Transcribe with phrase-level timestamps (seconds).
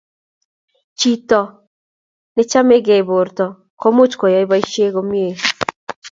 [0.99, 1.41] chito
[2.35, 3.45] ne chamegei borto
[3.79, 5.29] ko much kuyai boisie komye